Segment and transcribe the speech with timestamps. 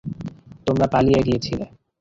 [0.67, 1.65] তোমরা পালিয়ে গিয়েছিলে।